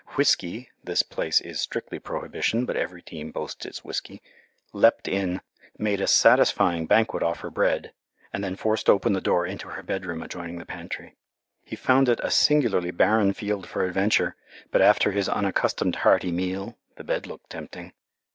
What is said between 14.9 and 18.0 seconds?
his unaccustomed hearty meal the bed looked tempting.